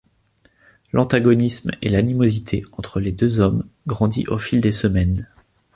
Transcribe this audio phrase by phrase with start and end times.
[0.93, 5.29] L'antagonisme et l'animosité entre les deux hommes grandit au fil des semaines.